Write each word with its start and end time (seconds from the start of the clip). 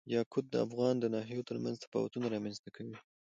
یاقوت 0.15 0.45
د 0.49 0.55
افغانستان 0.65 0.97
د 1.01 1.05
ناحیو 1.15 1.47
ترمنځ 1.49 1.75
تفاوتونه 1.85 2.25
رامنځ 2.33 2.57
ته 2.63 2.69
کوي. 2.75 2.95